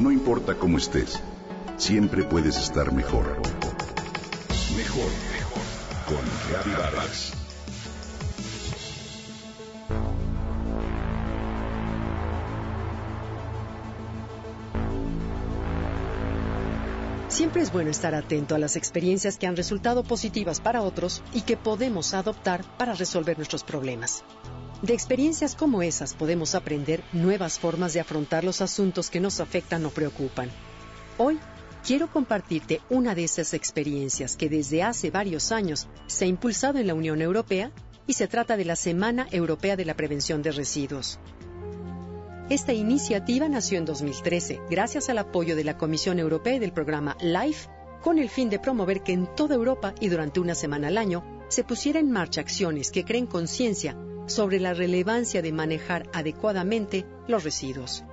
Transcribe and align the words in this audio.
No 0.00 0.12
importa 0.12 0.54
cómo 0.54 0.78
estés, 0.78 1.20
siempre 1.76 2.22
puedes 2.22 2.56
estar 2.56 2.92
mejor. 2.92 3.42
Mejor, 4.76 5.10
mejor. 5.32 5.62
Con 6.06 6.24
Reavivadas. 6.48 7.32
Siempre 17.28 17.62
es 17.62 17.72
bueno 17.72 17.90
estar 17.90 18.14
atento 18.14 18.54
a 18.54 18.58
las 18.58 18.76
experiencias 18.76 19.36
que 19.36 19.48
han 19.48 19.56
resultado 19.56 20.04
positivas 20.04 20.60
para 20.60 20.82
otros 20.82 21.22
y 21.32 21.40
que 21.40 21.56
podemos 21.56 22.14
adoptar 22.14 22.64
para 22.78 22.94
resolver 22.94 23.36
nuestros 23.36 23.64
problemas. 23.64 24.24
De 24.82 24.94
experiencias 24.94 25.56
como 25.56 25.82
esas 25.82 26.14
podemos 26.14 26.54
aprender 26.54 27.02
nuevas 27.12 27.58
formas 27.58 27.92
de 27.94 28.00
afrontar 28.00 28.44
los 28.44 28.60
asuntos 28.60 29.10
que 29.10 29.18
nos 29.18 29.40
afectan 29.40 29.84
o 29.84 29.90
preocupan. 29.90 30.50
Hoy 31.16 31.40
quiero 31.84 32.08
compartirte 32.08 32.80
una 32.88 33.16
de 33.16 33.24
esas 33.24 33.54
experiencias 33.54 34.36
que 34.36 34.48
desde 34.48 34.84
hace 34.84 35.10
varios 35.10 35.50
años 35.50 35.88
se 36.06 36.26
ha 36.26 36.28
impulsado 36.28 36.78
en 36.78 36.86
la 36.86 36.94
Unión 36.94 37.20
Europea 37.20 37.72
y 38.06 38.12
se 38.12 38.28
trata 38.28 38.56
de 38.56 38.64
la 38.64 38.76
Semana 38.76 39.26
Europea 39.32 39.74
de 39.74 39.84
la 39.84 39.94
Prevención 39.94 40.42
de 40.42 40.52
Residuos. 40.52 41.18
Esta 42.48 42.72
iniciativa 42.72 43.48
nació 43.48 43.78
en 43.78 43.84
2013 43.84 44.60
gracias 44.70 45.08
al 45.08 45.18
apoyo 45.18 45.56
de 45.56 45.64
la 45.64 45.76
Comisión 45.76 46.20
Europea 46.20 46.54
y 46.54 46.58
del 46.60 46.72
programa 46.72 47.16
LIFE 47.20 47.68
con 48.00 48.20
el 48.20 48.30
fin 48.30 48.48
de 48.48 48.60
promover 48.60 49.02
que 49.02 49.12
en 49.12 49.26
toda 49.34 49.56
Europa 49.56 49.92
y 50.00 50.08
durante 50.08 50.38
una 50.38 50.54
semana 50.54 50.86
al 50.86 50.98
año 50.98 51.24
se 51.48 51.64
pusiera 51.64 51.98
en 51.98 52.12
marcha 52.12 52.40
acciones 52.40 52.92
que 52.92 53.04
creen 53.04 53.26
conciencia 53.26 53.96
sobre 54.28 54.60
la 54.60 54.74
relevancia 54.74 55.42
de 55.42 55.52
manejar 55.52 56.08
adecuadamente 56.12 57.06
los 57.26 57.44
residuos. 57.44 58.04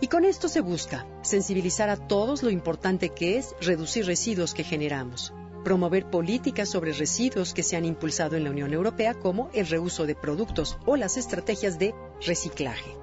Y 0.00 0.08
con 0.08 0.24
esto 0.24 0.48
se 0.48 0.60
busca 0.60 1.06
sensibilizar 1.22 1.90
a 1.90 1.96
todos 1.96 2.42
lo 2.42 2.50
importante 2.50 3.10
que 3.10 3.36
es 3.36 3.54
reducir 3.60 4.06
residuos 4.06 4.54
que 4.54 4.64
generamos, 4.64 5.32
promover 5.64 6.08
políticas 6.08 6.68
sobre 6.68 6.92
residuos 6.92 7.52
que 7.52 7.62
se 7.62 7.76
han 7.76 7.84
impulsado 7.84 8.36
en 8.36 8.44
la 8.44 8.50
Unión 8.50 8.72
Europea 8.72 9.14
como 9.14 9.50
el 9.52 9.66
reuso 9.66 10.06
de 10.06 10.14
productos 10.14 10.78
o 10.86 10.96
las 10.96 11.16
estrategias 11.16 11.78
de 11.78 11.94
reciclaje. 12.24 12.96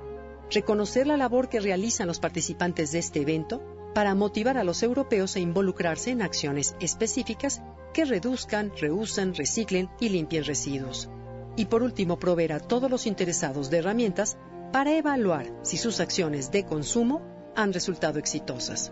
Reconocer 0.49 1.07
la 1.07 1.17
labor 1.17 1.49
que 1.49 1.59
realizan 1.59 2.07
los 2.07 2.19
participantes 2.19 2.91
de 2.91 2.99
este 2.99 3.21
evento 3.21 3.61
para 3.93 4.15
motivar 4.15 4.57
a 4.57 4.63
los 4.63 4.83
europeos 4.83 5.35
a 5.35 5.39
involucrarse 5.39 6.11
en 6.11 6.21
acciones 6.21 6.75
específicas 6.79 7.61
que 7.93 8.05
reduzcan, 8.05 8.71
reusan, 8.79 9.33
reciclen 9.33 9.89
y 9.99 10.09
limpien 10.09 10.43
residuos 10.43 11.09
y 11.55 11.65
por 11.65 11.83
último 11.83 12.19
proveer 12.19 12.53
a 12.53 12.59
todos 12.59 12.89
los 12.89 13.05
interesados 13.05 13.69
de 13.69 13.77
herramientas 13.77 14.37
para 14.71 14.95
evaluar 14.95 15.51
si 15.63 15.77
sus 15.77 15.99
acciones 15.99 16.51
de 16.51 16.65
consumo 16.65 17.21
han 17.55 17.73
resultado 17.73 18.19
exitosas. 18.19 18.91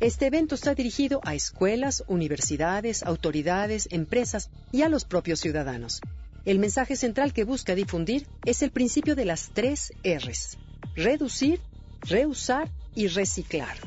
Este 0.00 0.26
evento 0.26 0.54
está 0.54 0.74
dirigido 0.74 1.20
a 1.24 1.34
escuelas, 1.34 2.04
universidades, 2.08 3.02
autoridades, 3.02 3.88
empresas 3.90 4.50
y 4.70 4.82
a 4.82 4.88
los 4.88 5.04
propios 5.04 5.40
ciudadanos. 5.40 6.00
El 6.44 6.58
mensaje 6.58 6.94
central 6.94 7.32
que 7.32 7.44
busca 7.44 7.74
difundir 7.74 8.26
es 8.44 8.62
el 8.62 8.70
principio 8.70 9.16
de 9.16 9.24
las 9.24 9.50
tres 9.54 9.92
Rs. 10.04 10.58
Reducir, 10.94 11.60
reusar 12.02 12.70
y 12.94 13.06
reciclar. 13.06 13.78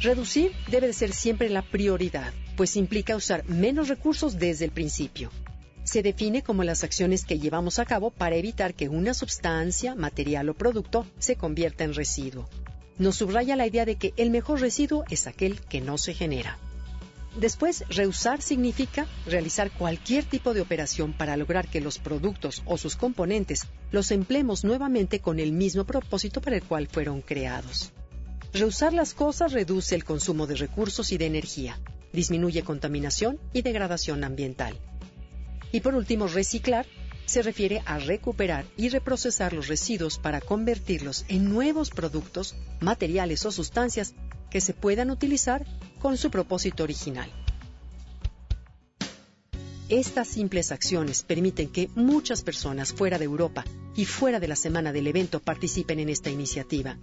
Reducir 0.00 0.52
debe 0.70 0.86
de 0.86 0.92
ser 0.92 1.12
siempre 1.12 1.48
la 1.48 1.62
prioridad 1.62 2.32
pues 2.56 2.76
implica 2.76 3.14
usar 3.14 3.44
menos 3.48 3.88
recursos 3.88 4.38
desde 4.38 4.64
el 4.64 4.72
principio. 4.72 5.30
Se 5.84 6.02
define 6.02 6.42
como 6.42 6.64
las 6.64 6.82
acciones 6.82 7.24
que 7.24 7.38
llevamos 7.38 7.78
a 7.78 7.84
cabo 7.84 8.10
para 8.10 8.34
evitar 8.34 8.74
que 8.74 8.88
una 8.88 9.14
sustancia, 9.14 9.94
material 9.94 10.48
o 10.48 10.54
producto 10.54 11.06
se 11.20 11.36
convierta 11.36 11.84
en 11.84 11.94
residuo. 11.94 12.48
Nos 12.98 13.14
subraya 13.16 13.54
la 13.54 13.66
idea 13.66 13.84
de 13.84 13.94
que 13.94 14.12
el 14.16 14.30
mejor 14.30 14.60
residuo 14.60 15.04
es 15.08 15.28
aquel 15.28 15.60
que 15.60 15.80
no 15.80 15.98
se 15.98 16.14
genera. 16.14 16.58
Después, 17.36 17.84
reusar 17.88 18.42
significa 18.42 19.06
realizar 19.24 19.70
cualquier 19.70 20.24
tipo 20.24 20.52
de 20.52 20.60
operación 20.60 21.12
para 21.12 21.36
lograr 21.36 21.68
que 21.68 21.80
los 21.80 22.00
productos 22.00 22.62
o 22.66 22.76
sus 22.76 22.96
componentes 22.96 23.66
los 23.92 24.10
empleemos 24.10 24.64
nuevamente 24.64 25.20
con 25.20 25.38
el 25.38 25.52
mismo 25.52 25.84
propósito 25.84 26.40
para 26.40 26.56
el 26.56 26.64
cual 26.64 26.88
fueron 26.88 27.20
creados. 27.20 27.92
Reusar 28.52 28.92
las 28.92 29.14
cosas 29.14 29.52
reduce 29.52 29.94
el 29.94 30.04
consumo 30.04 30.46
de 30.46 30.56
recursos 30.56 31.12
y 31.12 31.18
de 31.18 31.26
energía, 31.26 31.78
disminuye 32.12 32.62
contaminación 32.62 33.38
y 33.52 33.62
degradación 33.62 34.24
ambiental. 34.24 34.78
Y 35.70 35.80
por 35.80 35.94
último, 35.94 36.26
reciclar 36.26 36.86
se 37.26 37.42
refiere 37.42 37.82
a 37.84 37.98
recuperar 37.98 38.64
y 38.76 38.88
reprocesar 38.88 39.52
los 39.52 39.68
residuos 39.68 40.18
para 40.18 40.40
convertirlos 40.40 41.26
en 41.28 41.50
nuevos 41.50 41.90
productos, 41.90 42.54
materiales 42.80 43.44
o 43.44 43.52
sustancias 43.52 44.14
que 44.50 44.62
se 44.62 44.72
puedan 44.72 45.10
utilizar 45.10 45.66
con 45.98 46.16
su 46.16 46.30
propósito 46.30 46.84
original. 46.84 47.30
Estas 49.90 50.28
simples 50.28 50.72
acciones 50.72 51.22
permiten 51.22 51.68
que 51.68 51.88
muchas 51.94 52.42
personas 52.42 52.92
fuera 52.92 53.18
de 53.18 53.24
Europa 53.24 53.64
y 53.94 54.06
fuera 54.06 54.40
de 54.40 54.48
la 54.48 54.56
semana 54.56 54.92
del 54.92 55.06
evento 55.06 55.40
participen 55.40 55.98
en 55.98 56.08
esta 56.08 56.30
iniciativa. 56.30 56.98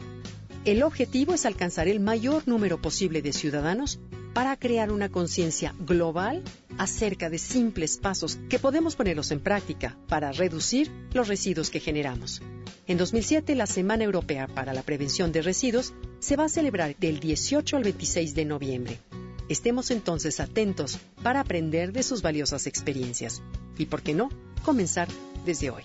El 0.66 0.82
objetivo 0.82 1.36
es 1.36 1.46
alcanzar 1.46 1.88
el 1.88 2.00
mayor 2.00 2.48
número 2.48 2.82
posible 2.82 3.22
de 3.22 3.34
ciudadanos 3.34 4.00
para 4.34 4.58
crear 4.58 4.92
una 4.92 5.10
conciencia 5.10 5.76
global 5.80 6.42
acerca 6.80 7.30
de 7.30 7.38
simples 7.38 7.98
pasos 7.98 8.40
que 8.50 8.58
podemos 8.58 8.96
ponerlos 8.96 9.30
en 9.30 9.42
práctica 9.42 9.96
para 10.08 10.32
reducir 10.32 10.92
los 11.14 11.28
residuos 11.28 11.70
que 11.70 11.80
generamos. 11.80 12.42
En 12.88 12.98
2007, 12.98 13.54
la 13.54 13.68
Semana 13.68 14.06
Europea 14.06 14.48
para 14.48 14.74
la 14.74 14.82
Prevención 14.82 15.32
de 15.32 15.44
Residuos 15.44 15.94
se 16.18 16.36
va 16.36 16.46
a 16.46 16.50
celebrar 16.50 16.96
del 16.98 17.20
18 17.20 17.78
al 17.78 17.84
26 17.84 18.34
de 18.34 18.46
noviembre. 18.46 19.00
Estemos 19.48 19.92
entonces 19.92 20.40
atentos 20.40 20.98
para 21.22 21.42
aprender 21.42 21.92
de 21.92 22.02
sus 22.02 22.24
valiosas 22.24 22.66
experiencias 22.66 23.44
y, 23.78 23.86
por 23.86 24.02
qué 24.02 24.16
no, 24.16 24.30
comenzar 24.64 25.08
desde 25.46 25.70
hoy. 25.70 25.84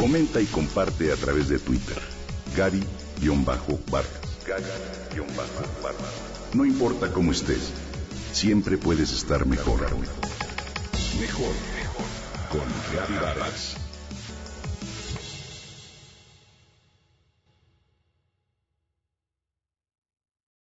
Comenta 0.00 0.40
y 0.40 0.46
comparte 0.46 1.12
a 1.12 1.16
través 1.16 1.50
de 1.50 1.58
Twitter. 1.58 1.98
Gaby-Vargas. 2.56 4.08
Gaby-Vargas. 4.46 5.94
No 6.54 6.64
importa 6.64 7.12
cómo 7.12 7.32
estés, 7.32 7.70
siempre 8.32 8.78
puedes 8.78 9.12
estar 9.12 9.44
mejor. 9.44 9.82
Mejor, 9.82 11.52
mejor. 11.76 12.06
Con 12.50 12.64
Gaby 12.96 13.14
Vargas. 13.22 13.79